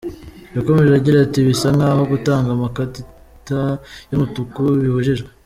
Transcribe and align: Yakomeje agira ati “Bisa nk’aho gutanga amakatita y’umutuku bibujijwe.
Yakomeje 0.55 0.91
agira 0.95 1.17
ati 1.21 1.39
“Bisa 1.47 1.67
nk’aho 1.75 2.01
gutanga 2.11 2.49
amakatita 2.53 3.59
y’umutuku 4.11 4.59
bibujijwe. 4.83 5.29